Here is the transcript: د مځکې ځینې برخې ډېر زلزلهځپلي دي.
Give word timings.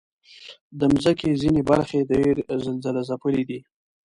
د 0.79 0.81
مځکې 0.93 1.29
ځینې 1.41 1.61
برخې 1.69 1.99
ډېر 2.11 2.35
زلزلهځپلي 2.65 3.43
دي. 3.49 3.59